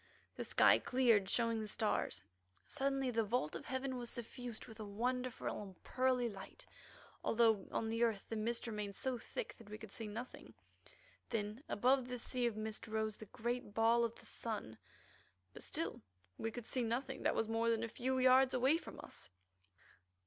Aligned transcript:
The 0.35 0.43
sky 0.43 0.79
cleared, 0.79 1.29
showing 1.29 1.61
the 1.61 1.67
stars; 1.67 2.23
suddenly 2.65 3.11
the 3.11 3.23
vault 3.23 3.55
of 3.55 3.65
heaven 3.67 3.97
was 3.99 4.09
suffused 4.09 4.65
with 4.65 4.79
a 4.79 4.83
wonderful 4.83 5.61
and 5.61 5.83
pearly 5.83 6.27
light, 6.27 6.65
although 7.23 7.67
on 7.71 7.87
the 7.87 8.01
earth 8.03 8.25
the 8.27 8.35
mist 8.35 8.65
remained 8.65 8.95
so 8.95 9.19
thick 9.19 9.55
that 9.59 9.69
we 9.69 9.77
could 9.77 9.91
see 9.91 10.07
nothing. 10.07 10.55
Then 11.29 11.61
above 11.69 12.07
this 12.07 12.23
sea 12.23 12.47
of 12.47 12.57
mist 12.57 12.87
rose 12.87 13.15
the 13.15 13.27
great 13.27 13.75
ball 13.75 14.03
of 14.03 14.15
the 14.15 14.25
sun, 14.25 14.75
but 15.53 15.61
still 15.61 16.01
we 16.39 16.49
could 16.49 16.65
see 16.65 16.81
nothing 16.81 17.21
that 17.21 17.35
was 17.35 17.47
more 17.47 17.69
than 17.69 17.83
a 17.83 17.87
few 17.87 18.17
yards 18.17 18.55
away 18.55 18.77
from 18.79 18.99
us. 19.01 19.29